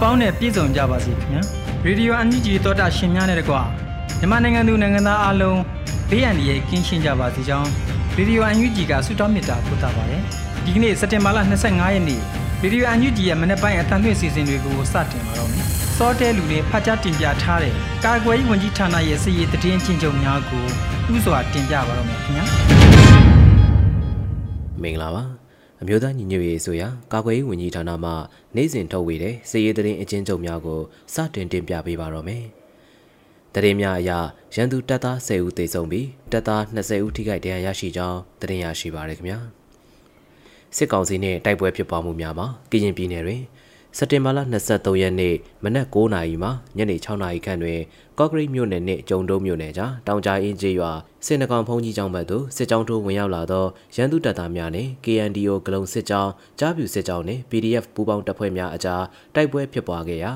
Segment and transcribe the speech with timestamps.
[0.00, 1.42] ပေါင်းနဲ့ပြည့်စုံကြပါစေခင်ဗျာ
[1.84, 3.60] ရေဒီယိုအန်ဂျီတောတာရှင်များနဲ့တကွာ
[4.18, 5.60] မြန်မာနိုင်ငံသူနိုင်ငံသားအားလုံး
[6.10, 7.70] ဘေးအန္တရာယ်ကင်းရှင်းကြပါစေကြောင်း
[8.16, 10.22] ရေဒီယိုအန်ယူဂျီကဆုတောင်းမေတ္တာပို့သပါတယ်
[10.64, 12.20] ဒီကနေ့စက်တင်ဘာလ25ရက်နေ့
[12.62, 17.72] ရေဒီယိုအန်ယူဂျီရဲ့မနေ့ပိုင်းအသံလွှင့်စီစဉ်တွေကိုစတင်ပါတော့မယ်စောတဲလူတွေဖတ်ကြားတင်ပြထားတဲ့
[18.04, 20.64] ကာကွယ်ရေးဝန်ကြီးဌာနရဲ့စီရေးတည်င်းချင်းချုပ်များကို
[21.14, 22.44] ဥစွာတင်ပြပါတော့မယ်ခင်ဗျာ
[24.82, 25.37] မင်္ဂလာပါ
[25.82, 28.12] အမျိုးသားညီညွတ်ရေးဆိုရာကာကွယ်ရေးဝန်ကြီးဌာနမှ
[28.56, 30.80] နိုင်စဉ်ထုတ်ဝေတဲ့စစ်ရေးသတင်းအကျဉ်းချုပ်များကို
[31.14, 32.44] စတင်တင်ပြပေးပါတော့မယ်။
[33.54, 34.10] သတင်းများအရ
[34.54, 39.38] ရန်သူတပ်သား10ဦးသေဆုံးပြီးတပ်သား20ဦးထိခိုက်ဒဏ်ရာရရှိကြောင်းသတင်းရရှိပါရခင်ဗျာ။
[40.76, 43.42] စစ်ကောင်စီနဲ့တိုက်ပွဲဖြစ်ပွားမှုများမှာကရင်ပြည်နယ်တွင်
[43.96, 44.38] စက်တင်ဘာလ
[44.70, 47.80] 23ရက်နေ့မနက်9:00နာရီမှညနေ6:00နာရီခန့်တွင်
[48.18, 50.92] ကော့ကရိတ်မြို့နယ်နှင့်ကျုံတုံးမြို့နယ်ကြားတောင်ကြားအင်းကျေးရွာ
[51.26, 53.64] စစ်နကောင်ဖုံးကြီးကျောင်းဘက်သို့စစ်ကြောင်းထိုးဝင်ရောက်လာသော
[53.96, 59.02] ရန်သူတပ်သားများနှင့် KNDO ဂလုံစစ်ကြောင်းကြားပြူစစ်ကြောင်းနှင့် PDF ပူးပေါင်းတပ်ဖွဲ့များအကြား
[59.34, 60.32] တိုက်ပွဲဖြစ်ပွားခဲ့ရာ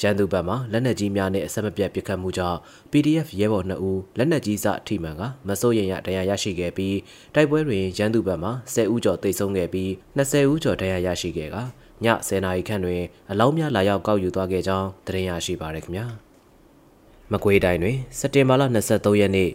[0.00, 2.58] ရန်သူဘက်မှလက်နက်ကြီးများနှင့်အဆက်မပြတ်ပစ်ခတ်မှုကြောင့်
[2.92, 6.96] PDF ရဲဘော်2ဦးလက်နက်ကြီးစအထိမှန်ကမစိုးရင်ရဒဏ်ရာရရှိခဲ့ပြီး
[7.34, 16.06] တိုက်ပွဲတွင်ရန်သူဘက်မှ10ဦးကျော်သေဆုံးခဲ့ပြီး20ဦးကျော်ဒဏ်ရာရရှိခဲ့ကာည 10နာရီခန့်တွင်အလောင်းများလာရောက်ကောက်ယူသွားခဲ့ကြောင်းသတင်းရရှိပါရခင်ဗျာ
[17.32, 19.50] မကွေးတိုင်းတွင်စက်တင်ဘာလ23ရက်နေ့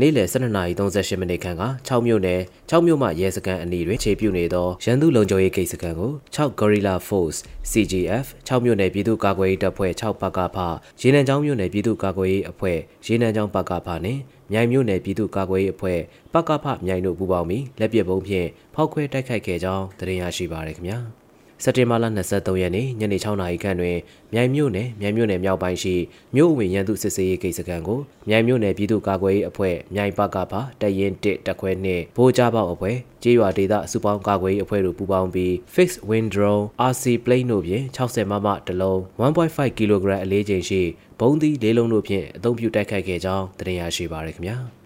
[0.00, 7.38] နေ့လယ်12:38မိနစ်ခန့်က6မြို့နယ်6မြို့မှရဲစခန်းအနီးတွင်ခြေပြုတ်နေသောရန်သူလုံခြုံရေးဂိတ်စခန်းကို6 Gorilla Force
[7.70, 10.56] CGF 6မြို့နယ်ပြည်သူ့ကာကွယ်ရေးတပ်ဖွဲ့6ပကဖ
[11.00, 14.20] ရေနံချောင်းမြို့နယ်ပြည်သူ့ကာကွယ်ရေးအဖွဲ့ရေနံချောင်းပကဖနှင့်
[14.52, 16.00] မြိုင်မြို့နယ်ပြည်သူ့ကာကွယ်ရေးအဖွဲ့
[16.32, 21.00] ပကဖမြိုင်တို့ပူးပေါင်းပြီးလက်ပစ်ဗုံးဖြင့်ဖောက်ခွဲတိုက်ခိုက်ခဲ့ကြောင်းသတင်းရရှိပါရခင်ဗျာ။
[21.64, 23.96] စက်တင်ဘာလ23ရက်နေ့ညနေ6နာရီခန့်တွင်
[24.32, 25.94] မြိုင်မြို့နယ်မြိုင်မြို့နယ်မြောက်ပိုင်းရှိ
[26.34, 39.92] မြို့ဝင်ရန်သူစစ်ဆေးရေးဂိတ်စခန်းကိုမြိုင်မြို့နယ်ပြည်သူ့ကာကွယ်ရေးအဖွဲ့မြိုင်ပကပါတရင်1တက်ခွဲနှင့်ဗိုလ်ကြပေါအဖွဲ့ကြေးရွာဒေသအစုပေါင်းကာကွယ်ရေးအဖွဲ့တို့ပူးပေါင်းပြီး Fixed Wind Drone RC Plane တို့ဖြင့်60မမတလုံး1.5 kg
[40.24, 40.82] အလေးချိန်ရှိ
[41.20, 44.58] ဘုံသီးလေးလုံးတို့ဖြင့်အသုံးပြုတိုက်ခိုက်ခဲ့ကြောင်းတင်ရရှိပါရခင်ဗျာ။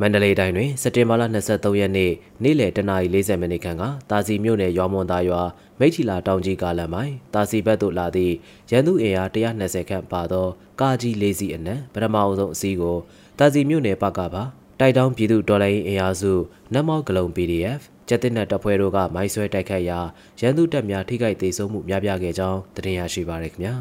[0.00, 5.42] မန္တလေးတိုင်းတွင်စက်တင်ဘာလ23ရက်နေ့နေ့လယ်တနာရီ40မိနစ်ခန့်ကတာစီမြို့နယ်ရွာမွန်သားရွာ
[5.78, 8.34] မိထီလာတောင်ကြီးကားလမ်းပိုင်းတာစီဘက်သို့လာသည့်
[8.70, 10.46] ရန်သူအင်အား120ခန့်ပါသော
[10.80, 12.98] ကားကြီး၄စီးအနက်ပထမအဆုံးအစီးကို
[13.38, 14.42] တာစီမြို့နယ်ပကပါ
[14.80, 16.32] တိုက်တောင်းပြည်သူဒေါ်လာအင်အားစု
[16.74, 20.00] နမောက်ကလုံ PDF ကျက်တင်နက်တပ်ဖွဲ့တို့ကမိုင်းဆွဲတိုက်ခတ်ရာ
[20.40, 23.74] ရန်သူတပ်များထိခိုက်ဒေဆုံးမှုများပြားခဲ့ကြောင်းတင်ရရှိပါရခင်ဗျာ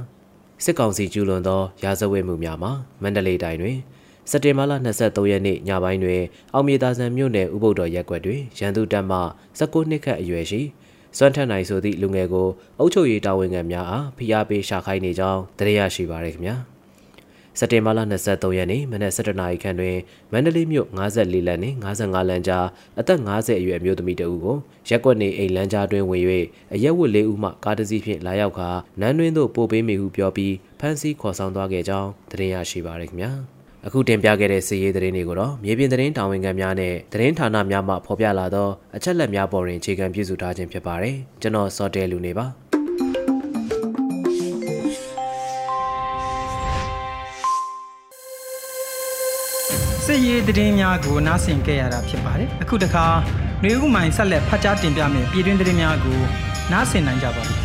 [0.63, 3.77] စစ်ကောင်စီကျူးလွန်သောရာဇဝတ်မှုများမှာမန္တလေးတိုင်းတွင်
[4.31, 6.21] စက်တင်ဘာလ23ရက်နေ့ညပိုင်းတွင်
[6.53, 9.19] အောင်မြေသာဆန်မြို့နယ်ဥပုဒ္တော်ရက်ကွက်တွင်ရန်သူတပ်မှ
[9.59, 10.61] 19နှစ်ခန့်အရွယ်ရှိ
[11.17, 12.47] စွမ်းထက်နိုင်ဆိုသည့်လူငယ်ကို
[12.79, 16.55] အုပ်ချုပ်ရေးတာဝန်ခံများအားဖိအားပေးရှာခိုင်းနေကြောင်းသတင်းရရှိပါရခင်ဗျာ
[17.59, 19.97] စက်တင်ဘာလ23ရက်နေ့မနက်7:00နာရီခန့်တွင်
[20.31, 22.65] မန္တလေးမြို့54လမ်းနှင့်55လမ်းကြား
[22.99, 24.57] အသက်50အရွယ်အမျိုးသမီးတဦးကို
[24.89, 26.23] ရက်ကွက်နေအိမ်လမ်းကြားတွင်ဝင်၍
[26.73, 33.33] အရက်ဝတ်လေးဦးမှကားတစ်စီးဖြင့်လာရောက်ကာနန်းတွင်သို့ပို့ပေးမိဟုပြောပြီးဖမ်းဆီးခေါ်ဆောင်သွားခဲ့ကြောင်းသတင်းရရှိပါရခင်ဗျာ။
[33.85, 42.45] အခုတင်ပြခဲ့တဲ့စီရေးသတင်းတွေကိုတော့မြေပြင်သတင်းတာဝန်ခံများနဲ့သတင်းဌာနများမှဖော်ပြလာသောအချက်လက်များပေါ်တွင်အခြေခံပြုစုထားခြင်းဖြစ်ပါတယ်ကျွန်တော်စောတဲလူနေပါ
[50.05, 53.05] စစ်ရေးသတင်းများကိုနားဆင်ကြရတာဖြစ်ပါတယ်အခုတခါ
[53.61, 56.19] ຫນွေဦးမိုင်ဆက်လက်ဖတ်ကြားတင်ပြမယ်ပြည်တွင်းသတင်းများကို
[56.71, 57.55] နားဆင်နိုင်ကြပါပြီ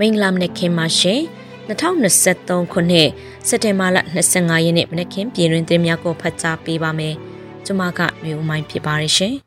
[0.00, 1.20] မင်္ဂလာမနက်ခင်းပါရှင်
[1.68, 3.08] 2023ခုနှစ်
[3.48, 3.98] စက်တင်ဘာလ
[4.30, 7.14] 25ရက်နေ့မနက်ခင်းပြည်တွင်သတင်းများကိုဖတ်ကြားပေးပါမယ်။
[7.64, 9.34] ကျွန်မကမျိုးမိုင်းဖြစ်ပါရရှင်။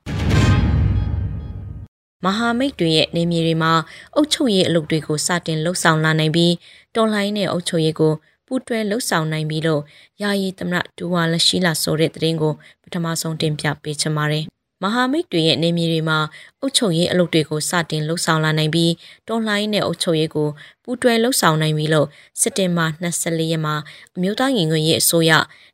[2.25, 3.71] မဟာမိတ်တွေရဲ့နေမြေတွေမှာ
[4.15, 6.53] အုပ်ချုပ်ရေးအလုပ်တွေကိုစတင်လှုပ်ဆောင်လာနိုင်ပြီး
[6.95, 8.13] တော်လိုင်းနဲ့အုပ်ချုပ်ရေးကို
[8.47, 9.81] ပူးတွဲလှုပ်ဆောင်နိုင်ပြီးလို့
[10.21, 12.53] ယာယီသမရဒူဝါလက်ရှိလာဆိုတဲ့သတင်းကို
[12.83, 14.45] ပထမဆုံးတင်ပြပေးချင်ပါတယ်
[14.83, 16.19] မဟာမိတ်တွေရဲ့နေမြေတွေမှာ
[16.61, 18.91] အုပ်ချုပ်ရေးအလုပ်တွေကိုစတင်လှုပ်ဆောင်လာနိုင်ပြီး
[19.27, 20.49] တော်လှန်ရေးနဲ့အုပ်ချုပ်ရေးကို
[20.83, 22.07] ပူးတွဲလှုပ်ဆောင်နိုင်ပြီလို့
[22.41, 23.75] စက်တင်ဘာ24ရက်မှာ
[24.15, 25.31] အမျိုးသားညီညွတ်ရေးအစိုးရ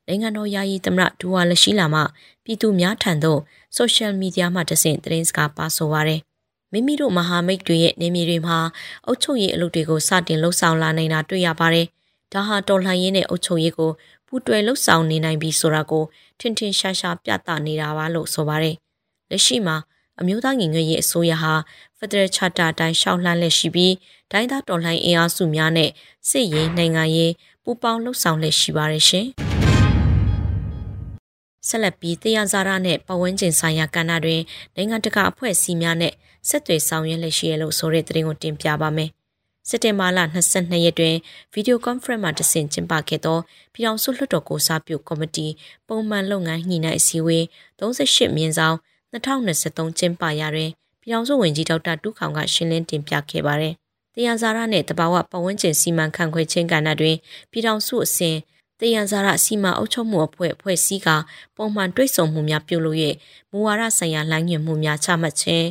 [0.08, 2.02] နိုင်ငံတော်ယာယီသမရဒူဝါလက်ရှိလာမှ
[2.44, 3.40] ပြည်သူများထံသို့
[3.76, 6.22] ဆိုရှယ်မီဒီယာမှာတဆင့်သတင်းစကားပါဆိုပါရယ်
[6.72, 8.58] မိမိတို့မဟာမိတ်တွေရဲ့နေမြေတွေမှာ
[9.06, 11.88] အုပ်ချုပ်ရေးအလုပ်တွေကိုစတင်လှုပ်ဆောင်လာနိုင်တာတွေ့ရပါတယ်။
[12.34, 13.92] ဒါဟာတော်လှန်ရေးနဲ့အုပ်ချုပ်ရေးကို
[14.28, 16.04] ပူးတွဲလှုပ်ဆောင်နေနိုင်ပြီဆိုတာကို
[16.40, 18.78] ထင်ထင်ရှားရှားပြသနေတာပါလို့ဆိုပါတယ်။
[19.34, 19.78] လက်ရှိမှာ
[20.22, 21.54] အမျိုးသားညီညွတ်ရေးအစိုးရဟာ
[21.98, 23.94] Federal Charter အတိုင်းရှောက်လှမ်းလက်ရှိပြီး
[24.32, 25.90] ဒိုင်းသားတော်လှန်အင်အားစုများနဲ့
[26.30, 27.34] စစ်ရေးနိုင်ငံရေး
[27.64, 29.26] ပူးပေါင်းလှုပ်ဆောင်လက်ရှိပါတယ်ရှင်။
[31.68, 34.42] ဆက်လက်ပြီးတရားစာရနဲ့ပဝန်းကျင်ဆိုင်ရာကဏ္ဍတွင်
[34.76, 36.14] နိုင်ငံတကာအဖွဲ့အစည်းများနဲ့
[36.50, 39.10] ဆက်သွယ်ဆောင်ရွက်လက်ရှိရလို့ဆိုတဲ့သတင်းကိုတင်ပြပါမယ်။
[39.70, 40.20] စက်တင်ဘာလ
[40.52, 41.16] 22ရက်တွင်
[41.54, 43.40] ဗီဒီယိုကွန်ဖရင့်မှာတဆင့်ကျင်းပခဲ့သော
[43.74, 45.48] ပြည်ထောင်စုလွှတ်တော်ကိုစားပြုကော်မတီ
[45.88, 47.44] ပုံမှန်လုပ်ငန်းညှိနှိုင်းအစည်းအဝေး
[47.80, 48.93] 38မြင်းဆောင်2023
[50.00, 50.72] ကျင်းပရာတွင်
[51.02, 53.74] ပြည်ထောင်စုဝန်ကြီးဒေါက်တာတူးခေါင်ကရှင်းလင်းတင်ပြခဲ့ပါတယ်။
[54.16, 57.16] တရားစာရနဲ့တဘာဝပတ်ဝန်းကျင်စီမံခန့်ခွဲခြင်းကဏ္ဍတွင်
[57.52, 58.36] ပြည်ထောင်စုအစဉ်
[58.80, 61.10] တယံဇာရစီမံအုပ်ချုပ်မှုအဖွဲ့အဖွဲ့စည်းက
[61.56, 63.00] ပုံမှန်တွိတ်ဆုံမှုများပြုလုပ်၍
[63.52, 65.68] မူဝါဒဆိုင်ရာလမ်းညွှန်မှုများချမှတ်ခြင်း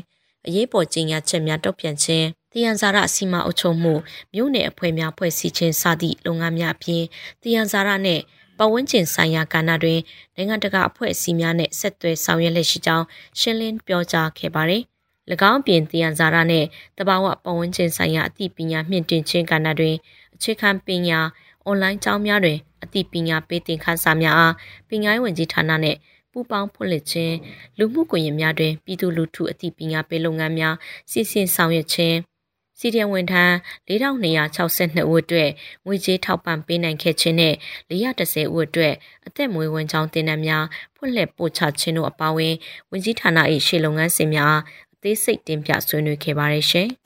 [0.47, 3.94] အရေးပေါ်ကြေညာချက်များတုံ့ပြန်ခြင်းတယံဇာရစီမံအုပ်ချုပ်မှု
[4.35, 7.03] မြို့နယ်အဖွဲ့များဖွဲ့စည်းခြင်းစသည့်လုပ်ငန်းများအပြင်
[7.43, 8.23] တယံဇာရနှင့်
[8.62, 10.00] ပတ်ဝန်းကျင်ဆိုင်ရာကဏ္ဍတွင်
[10.37, 13.06] နိုင်ငံတကာအဖွဲ့အစည်းများနဲ့ဆက်သွယ်ဆောင်ရွက်လက်ရှိကြောင်း
[13.38, 14.82] ရှင်းလင်းပြောကြားခဲ့ပါတယ်။၎
[15.50, 16.67] င်းပြင်တယံဇာရနှင့်
[16.99, 19.97] တဘာဝပတ်ဝန်းကျင်ဆိုင်ရာအသိပညာမြင့်တင်ခြင်းကဏ္ဍတွင်
[20.35, 21.19] အခြေခံပညာ
[21.64, 24.55] အွန်လိုင်းကျောင်းများတွင်အသိပညာပေးသင်ခန်းစာများအား
[24.88, 25.99] ပညာရေးဝန်ကြီးဌာနနှင့်
[26.32, 27.35] ပူးပေါင်းဖွင့်လှစ်ခြင်း
[27.79, 30.75] လူမှုကွန်ရက်များတွင်ပြည်သူလူထုအသိပညာပေးလုပ်ငန်းများ
[31.11, 32.17] စီစဉ်ဆောင်ရွက်ခြင်း
[32.84, 33.55] စီဒီယံဝန်ထမ်း
[33.88, 35.50] 4262ဦးအတွက်
[35.87, 37.55] ငွေကြေးထောက်ပံ့ပေးနိုင်ခဲ့ခြင်းနဲ့
[37.90, 38.94] 430ဦးအတွက်
[39.26, 40.64] အသက်မွေးဝမ်းကြောင်းတင်နန်းများ
[40.96, 42.55] ဖွင့်လှစ်ပို့ချခြင်းတို့အပါအဝင်
[42.90, 44.55] ဝန်ကြီးဌာန၏ရှေ့လုပ်ငန်းစဉ်များ
[44.94, 46.88] အသေးစိတ်တင်ပြဆွေးနွေးခဲ့ပါတယ်ရှင်။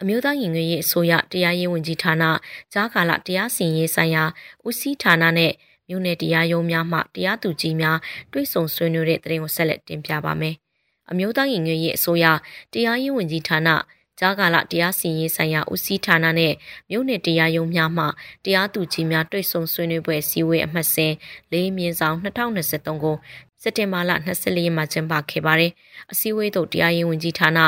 [0.00, 2.24] အမျိုးသားရင်ငွေရေးအစိုးရတရားရေးဝန်ကြီးဌာန
[2.72, 4.24] ကြားကာလတရားစီရင်ရေးဆိုင်ရာ
[4.66, 5.52] ဦးစီးဌာနနဲ့
[5.88, 7.98] မြို့နယ်တရားရုံးများမှတရားသူကြီးများ
[8.32, 10.56] တွဲဆုံဆွေးနွေးတဲ့သတင်းကိုဆက်လက်တင်ပြပါမယ်။
[11.10, 12.26] အမျိုးသားရင်ငွေရေးအစိုးရ
[12.72, 13.68] တရားရေးဝန်ကြီးဌာန
[14.18, 16.54] ကြားကာလတရားစီရင်ရေးဆိုင်ရာဦးစီးဌာနနဲ့
[16.90, 18.04] မြို့နယ်တရားရုံးများမှ
[18.44, 21.12] တရားသူကြီးများတွဲဆုံဆွေးနွေးပွဲစည်းဝေးအမှတ်စဉ်
[21.52, 23.16] ၄မြင်းဆောင်2023ကို
[23.62, 25.72] စက်တင်ဘာလ24ရက်မှာကျင်းပခဲ့ပါတယ်။
[26.12, 27.58] အစည်းအဝေးသို့တရားရေးဝန်ကြီးဌာန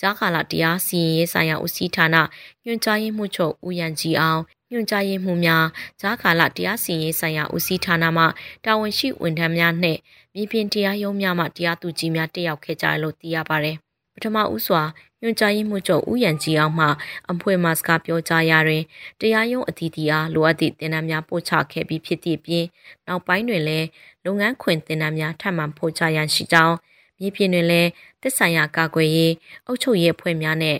[0.00, 2.16] ကြားကာလတရားစီရင်ရေးဆိုင်ရာဦးစီးဌာန
[2.64, 5.66] ညွှန်ကြားရေးမှူးချုပ်ဦးရန်ကြီးအောင်ညွှန်ကြားရေးမှူးများ
[6.00, 8.24] ကြားကာလတရားစီရင်ရေးဆိုင်ရာဦးစီးဌာနမှ
[8.64, 9.98] တာဝန်ရှိဝန်ထမ်းများနှင့်
[10.34, 13.76] မြေပြင်တရားရုံးများမှတရားသူကြီးများတက်ရောက်ခဲ့ကြတယ်လို့သိရပါတယ်။
[14.14, 14.82] ပထမဦးစွာ
[15.20, 16.86] ညွှန်ကြားရေးမှူးချုပ်ဦးရန်ကြီးအောင်မှ
[17.30, 18.82] အဖွဲမစကားပြောကြားရာတွင်
[19.20, 22.64] တရားရုံးအသီးသီးအားလိုအပ်သည့်တင်ဒဏ်များပို့ချခဲ့ပြီးဖြစ်သည့်ပြင်
[23.06, 23.86] နောက်ပိုင်းတွင်လည်း
[24.24, 26.76] လုပ်ငန်းခွင်တင်ဒဏ်များထပ်မံပို့ချရန်ရှိကြောင်း
[27.18, 27.88] မြေပြင်တွင်လည်း
[28.20, 29.32] သက်ဆိုင်ရာကာကွယ်ရေး
[29.66, 30.78] အုပ်ချုပ်ရေးအဖွဲ့များနဲ့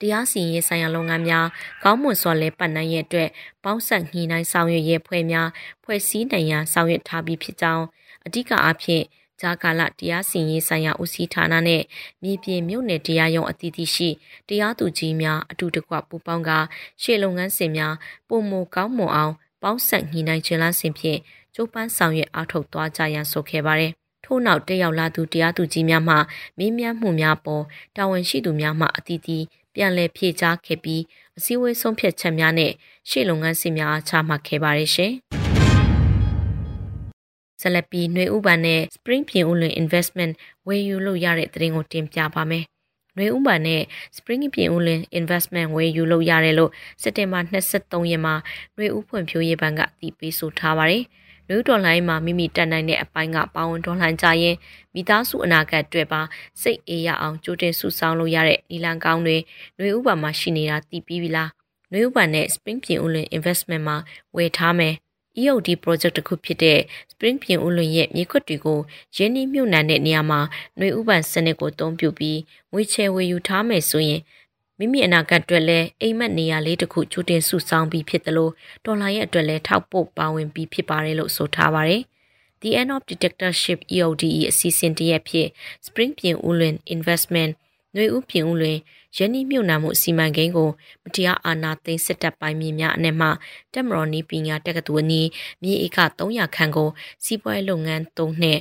[0.00, 1.46] တရားစီရင်ဆိုင်ရာလုပ်ငန်းများ
[1.84, 3.28] ကောင်းမွန်စွာလဲပတ်နိုင်ရဲ့အတွက်
[3.64, 5.48] ပေါင်းဆက်ညှိနှိုင်းဆောင်ရွက်ရေးဖွဲ့များ
[5.84, 7.84] ဖွဲ့စည်းနိုင်ရန်ဆောင်ရွက်ထားပြီးဖြစ်ကြောင်း
[8.26, 9.04] အဓိကအားဖြင့်
[9.40, 11.82] ဂျာကာလတရားစီရင်ဆိုင်ရာဦးစီးဌာနနဲ့
[12.22, 14.08] မြေပြင်မြို့နယ်တရားရုံးအသီးသီးရှိ
[14.48, 16.50] တရားသူကြီးများအတူတကွပူးပေါင်းက
[17.02, 17.94] ရှေ့လုပ်ငန်းစဉ်များ
[18.28, 21.18] ပုံမကောင်းမွန်အောင်ပေါင်းဆက်ညှိနှိုင်းခြင်းလားစဉ်ဖြင့်
[21.54, 23.92] ကျိုးပန်းဆောင်ရွက်အားထုတ်သွားကြရန်ဆိုခဲ့ပါတယ်။
[24.24, 26.16] ထို့နောက်တက်ရောက်လာသူတရားသူကြီးများမှ
[26.58, 27.64] မေးမြန်းမှုများပေါ်
[27.96, 31.02] တာဝန်ရှိသူများမှအသီးသီးပြန်လည်ဖြေကြားခဲ့ပြီး
[31.38, 32.72] အစည်းအဝေးဆုံးဖြတ်ချက်များနဲ့
[33.08, 35.12] ရှေ့လုပ်ငန်းစဉ်များအားချမှတ်ခဲ့ပါတယ်ရှင်။
[37.62, 40.32] ဆက်လက်ပြီးနှွေဥပန်နဲ့ Spring ပြင်ဦးလွင် Investment
[40.66, 42.64] ဝယ်ယူလို့ရတဲ့သတင်းကိုတင်ပြပါမယ်။
[43.16, 43.82] နှွေဥပန်နဲ့
[44.16, 46.70] Spring ပြင်ဦးလွင် Investment ဝယ်ယူလို့ရတယ်လို့
[47.02, 48.34] စက်တင်ဘာ23ရက်မှာ
[48.76, 51.04] နှွေဥဖွံ့ဖြိုးရေးဘဏ်ကတည်ပြီးဆိုထားပါတယ်။
[51.48, 54.56] နွေးဒေါ်လိုင်းမှာမိမိတက်နိုင်တဲ့အပိုင်းကပါဝင်ဒေါ်လိုင်းကြရင်
[54.94, 56.20] မိသားစုအနာဂတ်အတွက်ပါ
[56.62, 59.36] စိတ်အေးရအောင်ကြိုတင်စုဆောင်းလို့ရတဲ့နီလန်ကောင်းတွေ
[59.78, 61.50] နွေဥပမာရှိနေတာတည်ပြီးပြီလား
[61.92, 63.96] နွေဥပမာနဲ့ Spring ပြင်ဦးလွင် investment မှာ
[64.36, 64.94] ဝယ်ထားမယ်
[65.41, 66.79] EOD project တစ်ခုဖြစ်တဲ့
[67.11, 68.79] Spring ပြင်ဦးလွင်ရဲ့မြေခွက်တွေကို
[69.15, 70.39] ရင်းနှီးမြှုပ်နှံတဲ့နေရာမှာ
[70.77, 72.39] ຫນွေဥပံစနစ်ကိုအသုံးပြုပြီး
[72.71, 74.21] ငွေချေဝယ်ယူထားမယ်ဆိုရင်
[74.77, 78.51] မိမိအနာဂတ်အတွက်လည်းအိမ်မက်နေရာလေးတစ်ခုချူတင်စုဆောင်းပြီးဖြစ်တယ်လို့
[78.85, 82.01] ဒေါ်လာရဲ့အတွက်လည်းထောက်ပို့ပါဝင်ပြီးဖြစ်ပါတယ်လို့ဆိုထားပါတယ်။
[82.61, 85.47] The End of Dictatorship EOD အစီအစဉ်တရက်ဖြစ်
[85.85, 87.51] Spring ပြင်ဦးလွင် Investment
[87.93, 88.77] ຫນွေဥပြင်ဦးလွင်
[89.16, 90.70] ရင်းနှီးမြှုပ်နှံမှုစီမံကိန်းကို
[91.04, 93.28] မတရားအာဏာသိမ်းစစ်တပ်ပိုင်းမြေများအနက်မှ
[93.72, 95.28] တက်မတော်နီးပညာတက္ကသိုလ်အနီး
[95.62, 96.88] မြေဧက300ခန့်ကို
[97.24, 98.60] စီးပွားရေးလုပ်ငန်းသုံးနှင့်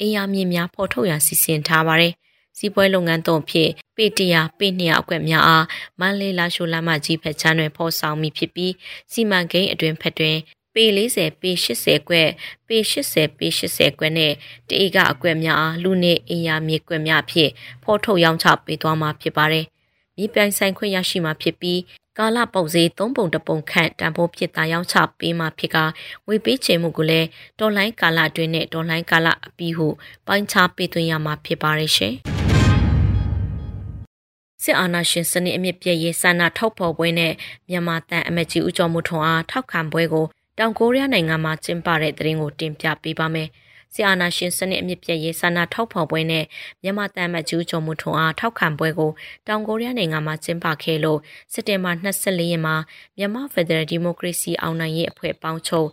[0.00, 2.12] အေးရမြေများဖော်ထုတ်ရန်စီစဉ်ထားပါတယ်။
[2.58, 5.66] စီးပွားရေးလုပ်ငန်းသုံးဖြစ်ပေတရာပေ200အကွက်များအား
[6.00, 8.72] မန္တလေးလာရှိုလမ်းမကြီးဖက်ချမ်းတွင်ဖော်ဆောင်မိဖြစ်ပြီး
[9.12, 10.36] စီမံကိန်းအတွင်ဖက်တွင်
[10.74, 12.28] ပပေ40ပေ80ကွက်
[12.68, 14.32] ပေ80ပေ80ကွက်နဲ့
[14.68, 17.50] တအေကအကွက်များအားလူနေအင်ယာမြေကွက်များအဖြစ်
[17.84, 19.66] ဖော်ထုတ်ရောင်းချပေးသွားမှာဖြစ်ပါတယ်။
[20.18, 21.80] မြေပြိုင်ဆိုင်ခွင့်ရရှိမှာဖြစ်ပြီး
[22.18, 25.76] ကာလပုံစံသုံးပုံတပုံခန့်တန်ဖိုးဖြစ်တာရောင်းချပေးမှာဖြစ်က
[26.28, 27.26] ဝေပေးချေမှုကိုလည်း
[27.58, 29.88] ဒေါ်လိုင်းကာလအတွင်းနဲ့ဒေါ်လိုင်းကာလအပြီးဟု
[30.26, 32.14] ပိုင်းခြားပေးသွင်းရမှာဖြစ်ပါရဲ့ရှင်။
[34.62, 37.32] စစ်အာဏာရှင်စနစ်အမြင့်ပြည့်ရေးဆန္ဒထောက်ဖော်ပွဲနဲ့
[37.68, 40.26] မြန်မာတန်အမတ်ကြီးဦးကျော်မှုထွန်းအားထောက်ခံပွဲကို
[40.58, 43.48] တောင်ကိုရီးယားနိုင်ငံမှာကျင်းပတဲ့သတင်းကိုတင်ပြပေးပါမယ်။
[43.96, 46.44] ဆီအာနာရှင်စနစ်အမြင့်ပြည့်ရေးဆန္ဒထောက်ဖော်ပွဲနဲ့
[46.82, 49.10] မြန်မာတန်မတ်ကျူးကျော်မှုထွန်းအားထောက်ခံပွဲကို
[49.48, 51.18] တောင်ကိုရီးယားနိုင်ငံမှာကျင်းပခဲ့လို့
[51.52, 52.76] စက်တင်ဘာ24ရက်မှာ
[53.18, 55.88] မြန်မာ Federal Democracy အောင်နိုင်ရေးအဖွဲ့ပေါင်းချုပ်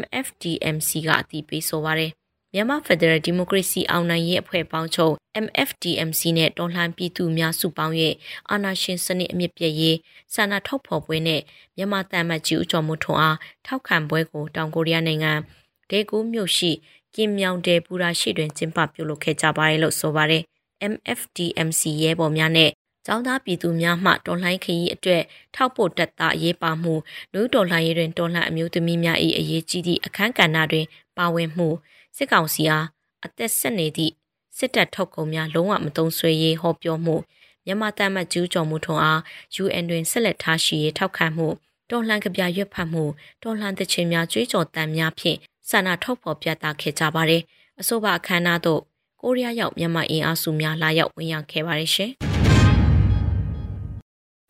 [0.00, 2.12] MFDMC ကအတည်ပြုဆိုပါရယ်။
[2.54, 8.14] မြန်မာဖက်ဒရယ်ဒီမိုကရေစီအောင်နိုင်ရေးအဖွဲ့ပေါင်းချုပ် MFDMC နဲ့တော်လှန်ပြည်သူများစုပေါင်းရဲ့
[8.50, 9.96] အာဏာရှင်စနစ်အမြင့်ပြည့်ရေး
[10.34, 11.40] ဆန္ဒထုတ်ဖော်ပွဲနဲ့
[11.76, 15.32] မြန်မာတန်မတ်ကြီးဦးကျော်မိုးထွန်းအားထောက်ခံပွဲကိုတောင်ကိုရီးယားနိုင်ငံ
[15.90, 16.70] ဒေကူးမြို့ရှိ
[17.14, 20.42] ကင်မြောင်တဲပူရာရှိတွင်ကျင်းပပြုလုပ်ခဲ့ကြပါတယ်လို့ဆိုပါတယ်
[20.92, 22.70] MFDMC ရဲဘော်များနဲ့
[23.06, 25.22] ကျောင်းသားပြည်သူများမှတော်လှန်ခရီးအတွက်
[25.54, 26.94] ထောက်ပို့တက်တာအရေးပါမှု
[27.32, 30.86] လူတော်လှန်ရေးတွင်တော်လှန်အမျိုးသမီးများ၏အရေးကြီးသည့်အခမ်းကဏ္ဍတွင်
[31.18, 31.68] ပါဝင်မှု
[32.16, 32.86] စစ်ကောင်စီအား
[33.24, 34.12] အသက်ဆက်နေသည့်
[34.58, 37.16] စစ်တပ်ထုတ်ကုန်များလုံးဝမသုံးဆွဲရေးဟောပြောမှု
[37.66, 39.20] မြန်မာတမတ်ကျူးကျော်မှုထုံအား
[39.62, 41.48] UN တွင်ဆက်လက်ထားရှိရေးထောက်ခံမှု
[41.90, 43.04] တော်လှန်ကြပြရွက်ဖတ်မှု
[43.42, 45.38] တော်လှန်တခြင်းများကြွေးကြော်တမ်းများဖြင့်
[45.70, 47.42] ဆန္ဒထုတ်ဖော်ပြသခဲ့ကြပါတယ်။
[47.80, 48.80] အဆိုပါအခမ်းအနားသို့
[49.20, 52.12] ကိုရီးယားရောက်မြန်မာအင်အားစုများလာရောက်ဝင်ရောက်ခဲ့ပါတယ်ရှင်။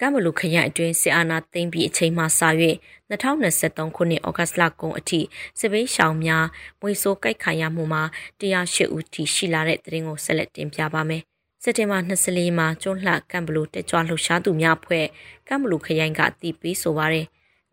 [0.01, 2.27] ကမ္ဘလူခရိုင်အတွင်းစစ်အာဏာသိမ်းပြီးအချိန်မှစ၍
[3.11, 5.21] 2023ခုနှစ်ဩဂတ်လကုန်အထိ
[5.59, 6.45] စစ်ဘေးရှောင်များ
[6.81, 8.03] မွေဆိုးကြိုက်ခံရမှုမှာ
[8.41, 11.23] 108ဦးထိရှိလာတဲ့သတင်းကိုဆက်လက်တင်ပြပါမယ်။
[11.63, 15.07] စက်တင်ဘာ24မှာကျွန်းလှကမ္ဘလူတက်ကြွလှုပ်ရှားသူများအဖွဲ့
[15.49, 17.27] ကမ္ဘလူခရိုင်ကတည်ပြီးဆိုပါရယ်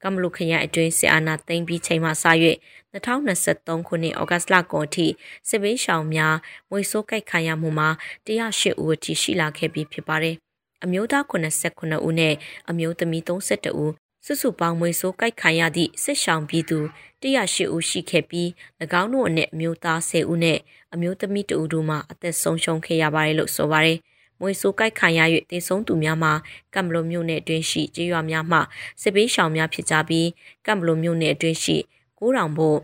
[0.03, 2.13] ကမ္ဘလူခရိုင်အတွင်းစစ်အာဏာသိမ်းပြီးချိန်မှစ၍
[2.93, 5.07] 2023ခုနှစ်ဩဂတ်လကုန်အထိ
[5.49, 6.35] စစ်ဘေးရှောင်များ
[6.69, 7.89] မွေဆိုးကြိုက်ခံရမှုမှာ
[8.27, 10.35] 108ဦးအထိရှိလာခဲ့ပြီးဖြစ်ပါတယ်။
[10.83, 12.35] အမျိုးသား89ဦးနဲ့
[12.69, 13.93] အမျိုးသမီး32ဦး
[14.25, 16.79] စုစုပေါင်းမွေဆိုးကြိုက်ခံရသည့်စစ်ဆောင်ပြည်သူ
[17.23, 18.47] 108ဦးရှိခဲ့ပြီး၎
[19.01, 20.59] င်းတို့အနက်အမျိုးသား10ဦးနဲ့
[20.93, 23.97] အမျိုးသမီး2ဦးတို့မှအသက်ဆုံးရှုံးခဲ့ရပါတယ်လို့ဆိုပါတယ်။
[24.41, 25.19] မွေဆိုးကြိုက်ခံရ၍
[25.51, 26.33] တေဆုံးသူများမှာ
[26.73, 28.57] ကမ်ဘလိုမြို့နယ်အတွင်းရှိကျေးရွာများမှ
[29.01, 30.27] စစ်ပေးရှောင်များဖြစ်ကြပြီး
[30.65, 31.77] ကမ်ဘလိုမြို့နယ်အတွင်းရှိ
[32.19, 32.79] ကိုးတောင်ဘို့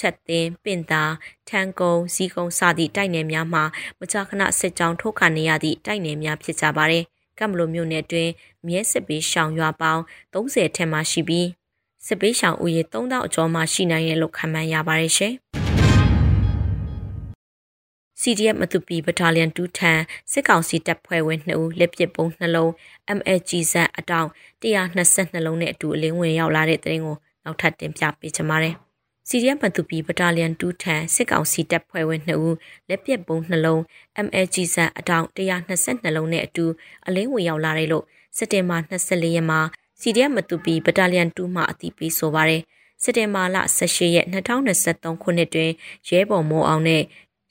[0.00, 1.02] ချက်သင်းပင်သာ
[1.48, 3.64] ထန်ကုန်းစီကုန်းစသည့်တိုက်နယ်များမှာ
[3.98, 7.04] မကြာခဏစစ်ကြောင်းထုတ်ခံနေရသည့်တိုက်နယ်များဖြစ်ကြပါတယ်။
[7.38, 8.30] ကမ်ဘလိုမြို့နယ်တွင်
[8.66, 10.02] မြဲစစ်ပေးရှောင်ရွာပေါင်း
[10.32, 11.48] 30ထက်မှရှိပြီး
[12.06, 15.34] စစ်ပေးရှောင်ဦးရေ3000အကျော်မှရှိနိုင်ရလို့ခန့်မှန်းရပါတယ်ရှင်။
[18.22, 20.00] CDF မတူပီဘတာလီယန်2ထန်
[20.32, 22.70] စစ်ကောင်စီတပ်ဖွဲ့ဝင်2ဦးလက်ပစ်ပုံးနှလုံး
[23.18, 24.28] MLG ဇက်အတောင်
[24.62, 28.74] 122လုံးနဲ့အတူအလင်းဝင်ရောက်လာတဲ့တဲ့ရင်ကိုနောက်ထပ်တင်ပြပေးချင်ပါတယ်။
[29.28, 32.56] CDM ဘသူပီဘတာလီယန်2ထန်စစ်ကောင်စီတပ်ဖွဲ့ဝင်2ဦး
[32.88, 33.80] လက်ပစ်ပုံးနှလုံး
[34.26, 36.64] MLG ဇန်အတောင်122လုံးနဲ့အတူ
[37.06, 38.04] အလင်းဝင်ရောက်လာတယ်လို့
[38.36, 39.60] စက်တင်ဘာ24ရက်မှာ
[40.00, 42.62] CDM ဘသူပီဘတာလီယန်2မှအသိပေးဆိုပါရယ်
[43.02, 45.70] စက်တင်ဘာလ18ရက်2023ခုနှစ်တွင်
[46.08, 47.02] ရဲဘော်မိုးအောင်နဲ့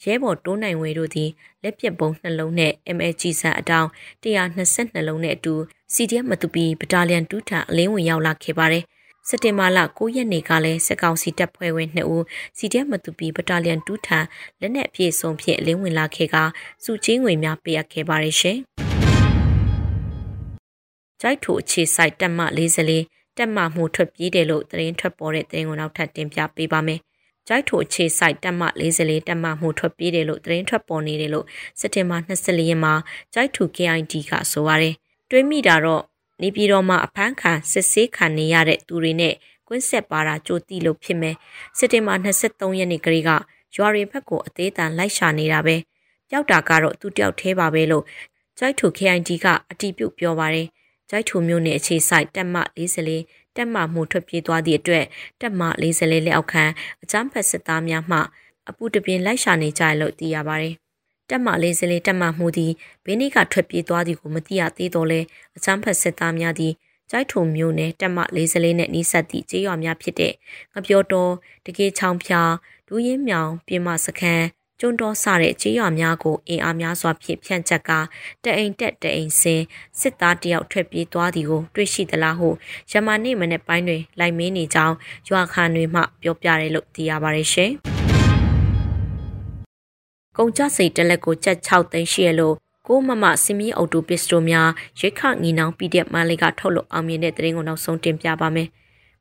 [0.03, 1.29] ရဲဘော်တိုးနိုင်ဝေတို့သည်
[1.63, 3.88] လက်ပစ်ပုံးနှလုံးနဲ့ MLG ဆန်အတောင်
[4.24, 5.53] 122လုံးနဲ့အတူ
[5.94, 8.84] CDM မတူပီဘတာလီယန်2ထံအလင်းဝင်ရောက်လာခဲ့ပါတယ်။
[9.27, 12.24] စက်တင်ဘာလ9ရက်နေ့ကလည်းစစ်ကောင်စီတပ်ဖွဲ့ဝင်2ဦး
[12.58, 14.20] စီတက်မတူပီဘတာလီယန်2ထံ
[14.60, 16.36] လက်နက်အပြည့်စုံဖြင့်အလင်းဝင်လာခဲ့က
[16.84, 18.58] စုချင်းငွေများပေးအပ်ခဲ့ပါရရှင်။
[21.22, 22.39] ကြိုက်ထိုအခြေဆိုင်တက်မ
[22.89, 27.01] 44တက်မမှုထွက်ပြေးတယ်လို့သတင်းထွက်ပေါ်တဲ့သတင်းကိုနောက်ထပ်တင်ပြပေးပါမယ်။
[27.50, 31.46] ကြိုက်ထိုအခြေဆိုင်တက်မ44တက်မမှုထွက်ပြေးတယ်လို့သတင်းထွက်ပေါ်နေတယ်လို့
[31.79, 32.94] စက်တင်ဘာ24ရက်မှာ
[33.34, 34.96] ကြိုက်ထို KID ကဆိုပါရယ်။
[35.29, 36.03] တွေးမိတာတော့
[36.41, 39.34] နေပြည်တော်မှာအဖမ်းခံစစ်ဆေးခံနေရတဲ့သူတွေနဲ့
[39.68, 41.36] ကွင်းဆက်ပါတာကြိုတိလို့ဖြစ်မယ်
[41.77, 43.29] စက်တင်ဘာ23ရက်နေ့ကလေးက
[43.75, 45.75] ရွာတွေဘက်ကိုအသေးတန်လိုက်ရှာနေတာပဲ
[46.29, 48.03] ပျောက်တာကတော့သူတယောက်သေးပါပဲလို့
[48.60, 50.68] ကြိုက်ထူ KID ကအတီးပြုတ်ပြောပါတယ်
[51.10, 55.06] ကြိုက်ထူမျိုးနဲ့အခြေဆိုင်တက်မ44 တက်မမှုထွက်ပြေးသွားသည့်အတွက်
[55.42, 55.62] တက်မ
[55.94, 56.63] 44လက်အောက်ခံ
[57.04, 58.20] အကြမ်းဖက်စစ်သားများမှ
[58.70, 60.75] အပူတပြင်းလိုက်ရှာနေကြရလို့သိရပါတယ်
[61.30, 62.72] တက်မလေးစလေးတက်မမှုသည်
[63.06, 65.20] ဘေးနိကထွက်ပြေးသွားသည်ကိုမသိရသေးတော့လဲ
[65.58, 66.74] အချမ်းဖက်စစ်သားများသည်
[67.12, 70.34] ကြိုက်ထုံမျိုးနဲ့တက်မလေးစလေးနဲ့နီးစပ်သည့်ကျေးရွာများဖြစ်တဲ့
[70.74, 71.34] ငပြောတော်
[71.66, 72.51] တကေချောင်းဖျား
[72.88, 74.46] ဒူးရင်မြောင်ပြင်မစခန်း
[74.81, 77.91] ကျွန်းတော်စတဲ့ကျေးရွာများကိုအင်အားများစွာဖြင့်ဖြန့်ချက်က
[78.43, 79.62] တအိမ်တက်တအိမ်စင်
[80.00, 82.50] စစ်သားတယောက်ထွက်ပြေးသွားသည်ကိုတွေ့ရှိသလားဟု
[82.91, 84.95] ရမနေ့မနေ့ပိုင်းတွင်လိုက်မင်းနေကြောင်း
[85.29, 87.71] ရွာခန်တွေမှပြောပြတယ်လို့သိရပါတယ်ရှင်။
[90.38, 92.55] ကုန်ကျစိတ်တလက်ကိုကျပ်6သိန်းရှိရလို့
[92.88, 94.69] ကိုမမစင်မီအော်တိုပစ္စတိုများ
[95.00, 98.69] ရိတ်ခငီနောင် PDF မလေးကထုတ်လို့အောင်မြင်တဲ့တရင်ကိုနောက်ဆုံးတင်ပြပါမယ်။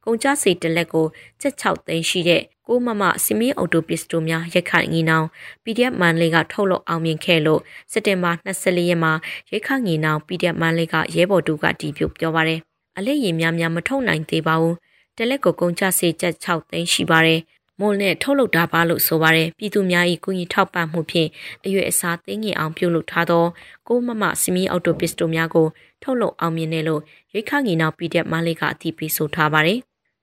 [0.09, 1.07] ကုကုန်ကျစရိတ်တစ်လက်ကို
[1.41, 5.27] 7.6သိန်းရှိတဲ့ကိုမမစီမီအော်တိုပစ္စတိုများရိုက်ခိုင်ငီနောင်
[5.65, 7.61] PDF မန်လေးကထုတ်လုပ်အောင်မြင်ခဲ့လို့
[7.93, 9.13] စက်တင်ဘာ24ရက်မှာ
[9.51, 12.61] ရိုက်ခငီနောင် PDF မန်လေးကရဲဘော်တူကတီးပြပြောပါတယ်
[12.97, 14.77] အလေးရင်များများမထုတ်နိုင်သေးပါဘူး
[15.17, 17.41] တလက်ကိုကုန်ကျစရိတ်6သိန်းရှိပါတယ်
[17.81, 21.29] မွန်နဲ့ထုတ်လုပ်တာပါလို့ဆိုပါတယ်ပြည်သူများ၏ကုညီထောက်ပံ့မှုဖြင့်
[21.65, 23.45] အရွယ်အစားသိငင်အောင်ပြုလုပ်ထားသော
[23.89, 25.67] ကိုမမစီမီအော်တိုပစ္စတိုများကို
[26.03, 27.03] ထုတ်လုပ်အောင်မြင်တယ်လို့
[27.35, 29.79] ရိခငီနောက် PDF မလေးကအသိပေးဆိုထားပါတယ်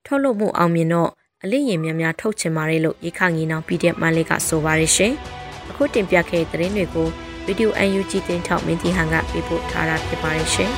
[0.05, 1.09] ထုတ်လုပ်မှုအောင်မြင်တော့
[1.43, 5.13] အလေးရင်များများထုတ်ချင်ပါတယ်လို့ရိခငီနောက် PDF မလေးကဆိုပါတယ်ရှင်
[5.69, 7.07] အခုတင်ပြခဲ့တဲ့သတင်းတွေကို
[7.45, 10.71] ဗီဒီယို UNG တင်ထောက်မင်းတီဟန်ကပေးပို့ထားတာဖြစ်ပါတယ်ရှင်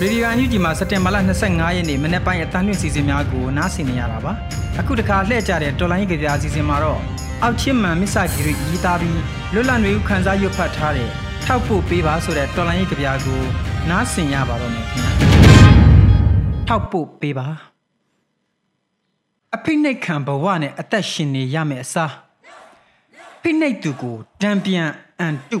[0.00, 1.16] ရေဒီယိုအန်ယူဂျီမှာစက်တင်ဘာလ
[1.46, 4.32] 25ရက်နေ့မနေ့ပိုင်းအသံလွှင့်စီစဉ်များကိုနားဆင်နေရတာပါ
[4.80, 7.00] အခုတခါလှည့်ကြတဲ့တော်လိုင်းကြပြစီစဉ်မှာတော့
[7.44, 9.20] အောက်ချင်းမှန်မစ္ဆဂီရီရေးသားပြီး
[9.52, 11.08] လွတ်လပ်နေဦးခန်းစားရွတ်ဖတ်ထားတဲ့
[11.44, 13.40] ထောက်ဖို့ပေးပါဆိုတဲ့တော်လိုင်းကြပြကို
[13.90, 15.12] နားဆင်ရပါတော့မယ်ခင်ဗျာ
[16.68, 17.48] ထောက်ဖို့ပေးပါ
[19.54, 22.12] အဖိနှိတ်ခံဘဝနဲ့အသက်ရှင်နေရမယ်အစား
[23.42, 24.88] ဖိနှိတ်သူကိုတံပြန်
[25.20, 25.58] အန်တု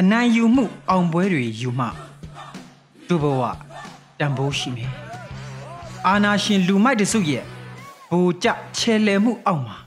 [0.00, 1.86] အနိုင်ယူမှုအောင်ပွဲတွေယူမှ
[3.08, 3.42] သူ့ဘဝ
[4.18, 4.90] တန်ဖိုးရှိမယ်
[6.06, 7.44] အာနာရှင်လူမိုက်တစုရဲ့
[8.10, 9.79] ဘူကြချဲလဲမှုအောက်မှာ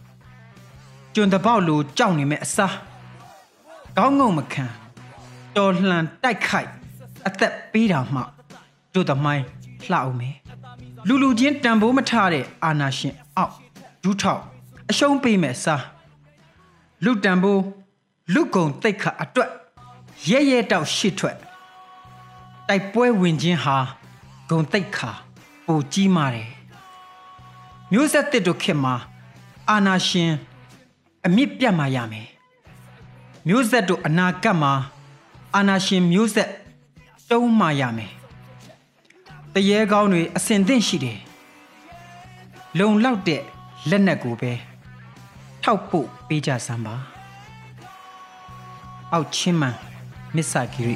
[1.13, 2.75] ကျွန်းတပေါက်လိုကြောက်နေမဲ့အစား
[3.97, 4.65] ကောင်းငုံမခံ
[5.55, 6.69] တော်လှန်တိုက်ခိုက်
[7.27, 8.21] အသက်ပေးတာမှ
[8.93, 9.45] တို့သမိုင်း
[9.91, 10.35] လှအောင်မယ်
[11.07, 13.53] လူလူချင်းတန်ဖိုးမထတဲ့အာနာရှင်အောက်
[14.03, 14.41] ဒူးထောက်
[14.89, 15.83] အရှုံးပေးမဲ့စား
[17.03, 17.63] လူတန်ဖိုး
[18.33, 19.51] လူကုံတိတ်ခတ်အတွက်
[20.29, 21.37] ရဲရဲတောက်ရှစ်ထွက်
[22.67, 23.77] တိုက်ပွဲဝင်ခြင်းဟာ
[24.49, 25.09] ဂုံတိတ်ခါ
[25.65, 26.49] ပိုကြီးမာတယ်
[27.91, 28.95] မျိုးဆက်တစ်တို့ခေတ်မှာ
[29.69, 30.31] အာနာရှင်
[31.25, 32.27] အမြင့်ပြတ်မှရမယ်
[33.47, 34.73] မျိုးဆက်တို့အနာဂတ်မှာ
[35.55, 36.49] အာနာရှင်မျိုးဆက်
[37.29, 38.11] တုံးမှရမယ်
[39.53, 41.19] တရေကောင်းတွေအစင်သင့်ရှိတယ်
[42.79, 43.41] လုံလောက်တဲ့
[43.89, 44.51] လက်နက်ကိုပဲ
[45.63, 46.95] ထောက်ဖို့ပေးကြစမ်းပါ
[49.13, 49.75] အောက်ချင်းမှန်
[50.35, 50.95] မစ္ဆာဂီရီ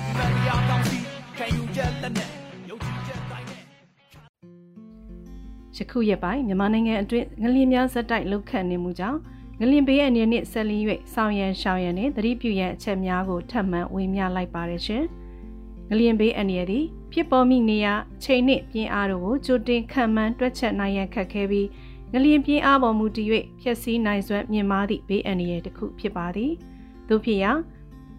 [5.77, 9.19] ယခုရက်ပိုင်းမြန်မာနိုင်ငံအတွင်းငလျင်များဇက်တိုက်လှုပ်ခတ်နေမှုကြောင့်
[9.59, 15.03] ငလျင်ဘေးအန္တရာယ်နှင့်ဆက်လင်း၍ဆောင်ရန်ရှောင်ရန်နှင့်သတိပြုရန်အချက်များကိုထပ်မံဝေမျှလိုက်ပါတယ်ရှင်။
[15.89, 21.67] ငလျင်ဘေးအန္တရာယ်သည်ဖြစ်ပေါ်မိနေရာအချိန်နှင့်ပြင်းအားတို့ကိုကြိုတင်ခံမှန်းတွက်ချက်နိုင်ရန်ခက်ခဲပြီး
[22.13, 23.27] ငလျင်ပြင်းအားပေါ်မူတည်၍
[23.61, 26.51] ဖျက်ဆီးနိုင်စွမ်းမြင့်မားသည့်ဘေးအန္တရာယ်တစ်ခုဖြစ်ပါသည်။
[27.09, 27.51] သို့ဖြစ်ရာ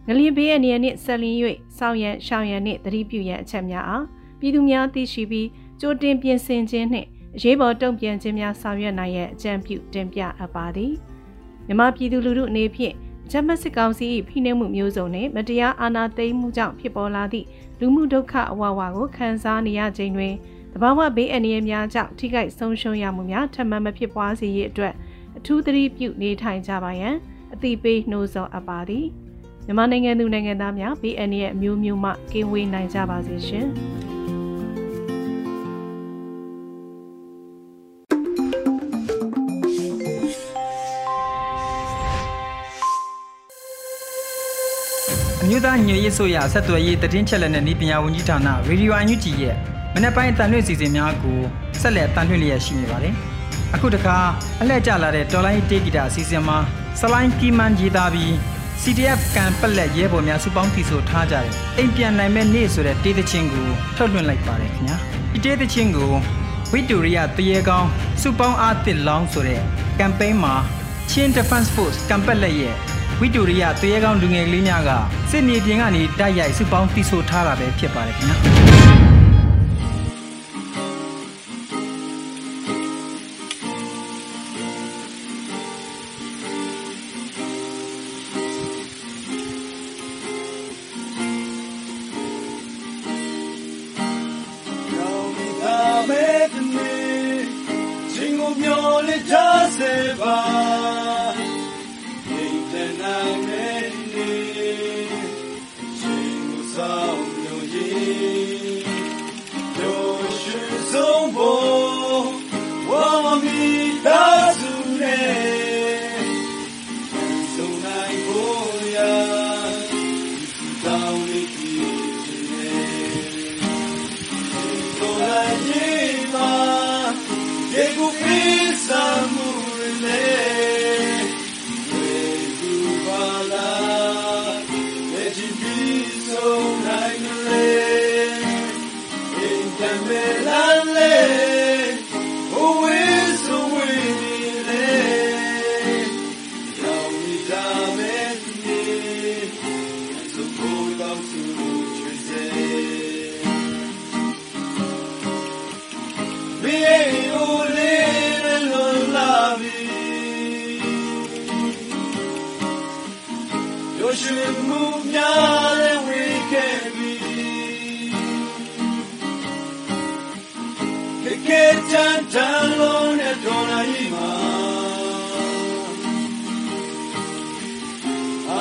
[0.08, 1.36] ငလျင်ဘေးအန္တရာယ်နှင့်ဆက်လင်း၍
[1.78, 4.04] ဆောင်ရန်ရှောင်ရန်နှင့်သတိပြုရန်အချက်များအား
[4.40, 5.48] ပြည်သူများသိရှိပြီး
[5.80, 10.92] ကြိုတင်ပြင်ဆင်ခြင်းနှင့်အရေးပေါ်တုံ့ပြန်ခြင်းများဆောင်ရွက်နိုင်ရဲ့အကြံပြုတင်ပြအပ်ပါသည်
[11.68, 12.94] မြမပြည်သူလူထုအနေဖြင့်
[13.30, 17.46] ဂျမတ်စစ်ကောင်စီ၏ဖိနှိပ်မှုမျိုးစုံနှင့်မတရားအာဏာသိမ်းမှုကြောင့်ဖြစ်ပေါ်လာသည့်
[17.80, 20.34] လူမှုဒုက္ခအဝဝကိုခံစားနေရခြင်းတွင်
[20.72, 24.94] တဘာဝဘေးအန္တရာယ်များကြောင့်ထိခိုက်ဆုံးရှုံးရမှုများထပ်မံမဖြစ်ပွားစေရအတွက်
[25.38, 27.14] အထူးသတိပြုနေထိုင်ကြပါရန်
[27.52, 29.06] အသိပေးနှိုးဆော်အပ်ပါသည်
[29.66, 33.68] မြန်မာနိုင်ငံသူနိုင်ငံသားများဘေးအန္တရာယ်အမျိုးမျိုးမှကင်းဝေးနိုင်ကြပါစေရှင်။
[45.58, 49.54] မျိုးသားညွေရေးဆိုရဆက်သွယ်ရေးတည်င်းချက်လက်နဲ့ဤပညာဝန်ကြီးဌာနရေဒီယိုအန်ယူဂျီရဲ့
[49.94, 51.38] မနေ့ပိုင်းအတန်လွှင့်စီစဉ်များကို
[51.80, 53.14] ဆက်လက်တန်လွှင့်လျက်ရှိနေပါတယ်။
[53.74, 54.16] အခုတခါ
[54.60, 56.58] အလှည့်ကျလာတဲ့တော်လိုင်းတေးဂီတာအစီအစဉ်မှာ
[57.00, 58.32] စလိုင်းကီမန်ရေးသားပြီး
[58.82, 63.66] CDF ကန်ပက်လက်ရဲဘော်များစုပေါင်းတီဆိုထားကြတယ်။အိမ်ပြန်နိုင်မဲ့နေ့ဆိုတဲ့တေးသချင်းကို
[63.96, 64.96] ထုတ်လွှင့်လိုက်ပါတယ်ခင်ဗျာ။
[65.32, 66.12] ဒီတေးသချင်းကို
[66.72, 67.88] ဝီတိုရီယာတရေကောင်း
[68.22, 69.60] စုပေါင်းအားတစ်လောင်းဆိုတဲ့
[69.98, 70.54] ကမ်ပိန်းမှာ
[71.10, 72.74] Chin Defense Force ကမ်ပက်လက်ရဲ့
[73.20, 74.90] ဝီတိုရီယာတရေကောင်းလူငယ်ကလေးများက
[75.30, 78.97] စစ်မြေပြင်ကနေတိုက်ရိုက်စုပေါင်းတီဆိုထားတာပဲဖြစ်ပါတယ်ခင်ဗျာ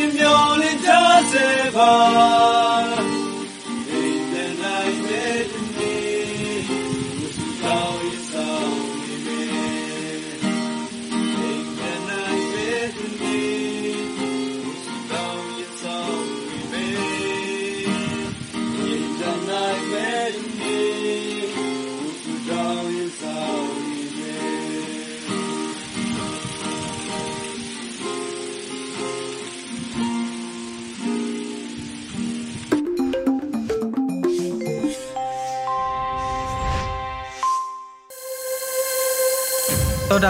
[0.00, 0.10] တင်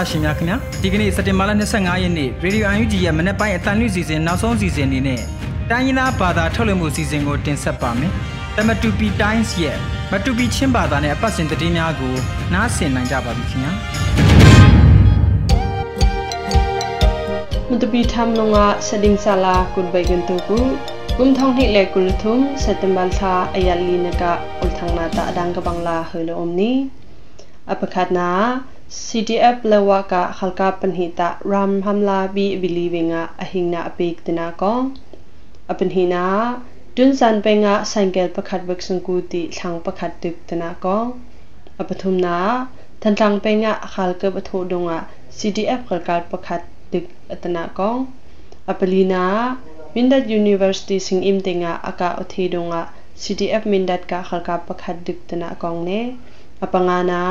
[0.00, 5.20] ာရှင်များခင်ဗျာဒီကနေ့စက်တင်ဘာလ25ရက်နေ့ရေဒီယိုအန်ယူဂျီရဲ့မနေ့ပိုင်းအတန်လွင့်စီစဉ်နောက်ဆုံးစီစဉ်နေနဲ့
[5.70, 8.12] တိုင်းရင်းသားဘာသာထုတ်လွှင့်မှုစီစဉ်ကိုတင်ဆက်ပါမယ်။
[8.56, 9.76] တမတူပီတိုင်းစ်ရဲ့
[10.12, 12.14] မတူပီချင်းဘာသာနဲ့အပတ်စဉ်သတင်းများကို
[12.54, 13.72] နားဆင်နိုင်ကြပါပြီခင်ဗျာ။
[17.70, 20.58] မတူပီထမ်လုံငါစဒင်းဆာလာကုဘိုင်ဂန်တူကူ
[21.16, 26.72] กุมทองหิเลกุลทุมเซตมบัลทาอายลีนกะอุลทังนาตาดังกบังลาเฮโลอมนี
[27.68, 28.30] อปคัดนา
[28.91, 34.91] CDF lawaka khalka panhita ram hamla bi bilivinga ahingna apik tina ko
[35.71, 36.23] apanhina
[36.95, 41.15] tun san penga cycle pakhat bak sangkuti thlang pakhat tuk tina ko
[41.81, 42.67] apathumna
[43.01, 47.89] thantlang penga khalka batho donga CDF khalka pakhat tuk atana ko
[48.71, 49.55] apalina
[49.95, 52.81] mindat university sing im tenga aka othi donga
[53.21, 56.01] CDF mindat ka khalka pakhat dik tana kong ne
[56.65, 57.21] apangana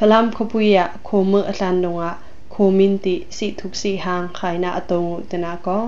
[0.00, 0.76] ဖလမ်ခပူယ
[1.08, 2.10] ခိုမအလန်လုံငါ
[2.54, 5.86] ခိုမင်တိစီထုကစီဟางခိုင်နာအတုံတနာကော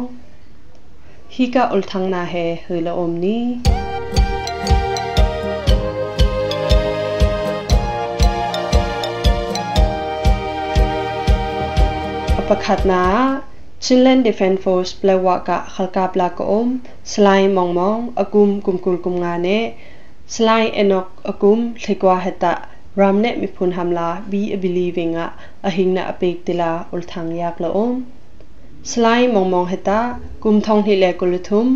[1.34, 3.38] ဟီကာအုလ်ထန်းနာဟေဟေလအုံနီ
[12.40, 13.04] အပခတ်နာ
[13.84, 16.68] Chinland Defense Force plewa ka khalka pla ko om
[17.12, 19.58] slai mong mong akum kum kul kum nga ne
[20.34, 22.54] slai enok akum thikwa heta
[22.98, 25.26] ramne mi phun hamla bi abili wenga
[25.68, 27.94] ahingna apek tila ulthang yak la om
[28.90, 30.00] slai mong mong heta
[30.42, 31.66] kum thong hi le kuluthum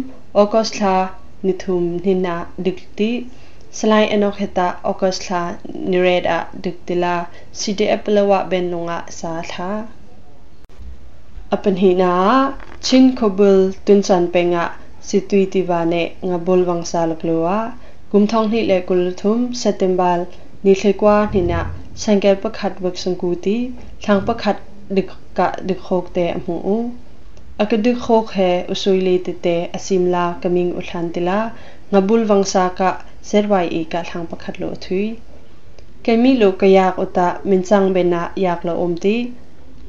[0.42, 0.96] august la
[1.46, 3.10] nithum hinna dikti
[3.78, 5.42] slai enok heta august la
[5.90, 7.14] nireda diktila
[7.60, 9.70] cdf lawa ben lunga sa tha
[11.54, 12.12] apan hina
[12.86, 14.64] chin khobul tunchan penga
[15.08, 17.58] situi tiwane nga bolwang sa laklowa
[18.10, 19.40] kumthong hi le kuluthum
[20.64, 21.60] ni thlekwa nina
[22.02, 23.56] sangal pakhat wak sangkuti
[24.02, 24.56] thlang pakhat
[24.96, 26.78] dik ka dik khok te amu u
[27.62, 31.38] akadik khok he usui le te te asimla kaming uthan tila
[31.92, 32.90] ngabul wangsa ka
[33.28, 35.06] serwai e ka thlang pakhat lo thui
[36.04, 39.16] kemi lo kayak uta minchang bena yak lo omti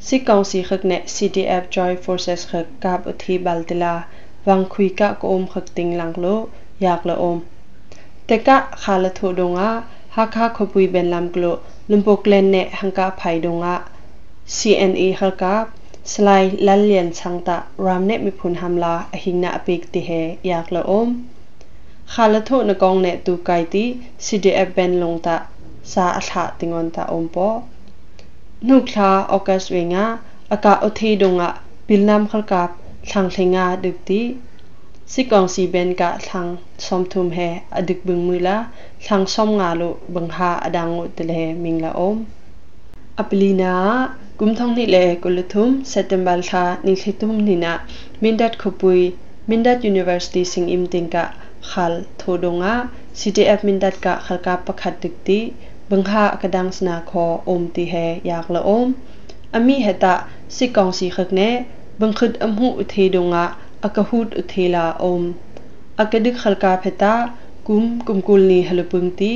[0.07, 3.95] si kaung si khak ne cdf joy forces khak kap uthi baltila
[4.47, 6.35] wang khui ka ko om khak ting lang lo
[6.85, 7.39] yak lo om
[8.29, 9.69] teka khala tho donga
[10.15, 11.53] ha kha khopui ben lam klo
[11.91, 13.75] lumpok len ne hangka phai donga
[14.57, 15.55] cne halka
[16.12, 21.10] slai lal lian changta ramne mi phun hamla ahingna apik ti he yak lo om
[22.14, 23.84] khala tho na kong ne tu kai ti
[24.26, 25.36] cdf ben longta
[25.92, 27.48] sa atha tingon ta om po
[28.68, 30.06] nuk thla okas wenga
[30.56, 31.50] aka othi donga
[31.88, 32.70] pilnam khalkap
[33.08, 34.22] thlang thlenga dukti
[35.14, 36.50] sikong si ben ka thlang
[36.86, 38.58] som thum he adik bung mula
[39.04, 42.18] thlang som nga lo bangha adangu tele mingla om
[43.22, 43.72] apilina
[44.42, 47.74] กุมทองนี่แลกุลทุมเซตัมบัลทานิคิตุมนินะ
[48.24, 49.00] มินดัดขปุย
[49.50, 51.26] มินดัดยูนิเวอร์ซิตี้สิงอิมติงกะ
[51.72, 52.74] ขัลโทดงะ
[53.20, 55.40] CDF มินดัดกะขัลกาปะขัดดึกติ
[55.90, 57.94] บังหากระดังสนาคออมติเฮ
[58.30, 58.88] ยากละอม
[59.54, 60.16] อามีเฮตะ
[60.56, 61.42] สิกองสีขึกเน
[62.00, 63.46] บังคึดอมหูอุเทดงะ
[63.84, 65.22] อักหูดอุเทลาอม
[66.00, 67.16] อักดึกขัลกาเพตา
[67.68, 69.32] กุมกุมกุลนีฮลปุงติ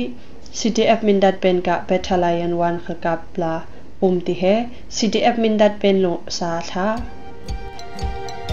[0.58, 3.54] CDF มินดัดเป็นกะเปทลายันวันขัลกาปลา
[4.06, 4.54] om ti he
[4.96, 6.86] ctf mindat pen lo sa tha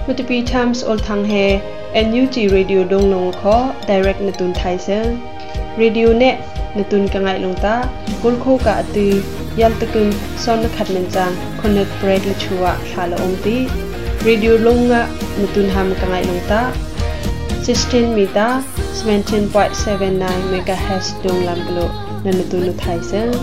[0.05, 1.43] mutipi times ol thang he
[2.11, 3.55] NUG radio dong nong kho
[3.89, 5.05] direct natun thai sen
[5.81, 6.31] radio ne
[6.77, 7.75] natun ka ngai long ta
[8.21, 9.07] kul kho ka ati
[9.61, 10.11] yal takun
[10.43, 13.55] son khat men chang connect break la chuwa thala om ti
[14.27, 15.01] radio long nga
[15.39, 16.61] natun ham ka ngai long ta
[17.63, 18.47] 16 mita
[19.01, 21.89] 17.79 megahertz dong lam klo
[22.23, 23.33] na natun thai sen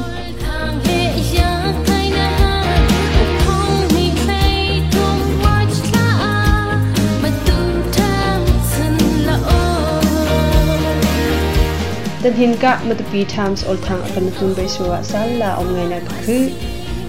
[12.27, 15.87] tan hin ka matupi times ol thang akan hun bai suwa sal la om ngai
[15.91, 16.39] na khu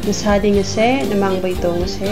[0.06, 2.12] nasa ding se namang bai tong se